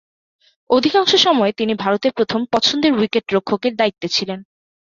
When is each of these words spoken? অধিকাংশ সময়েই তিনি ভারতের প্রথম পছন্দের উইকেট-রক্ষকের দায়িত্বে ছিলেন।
অধিকাংশ 0.69 1.11
সময়েই 1.17 1.57
তিনি 1.57 1.73
ভারতের 1.75 2.11
প্রথম 2.11 2.41
পছন্দের 2.51 2.91
উইকেট-রক্ষকের 2.93 3.73
দায়িত্বে 3.75 4.07
ছিলেন। 4.07 4.39